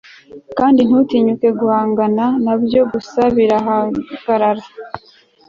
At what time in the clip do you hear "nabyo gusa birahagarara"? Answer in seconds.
2.45-4.65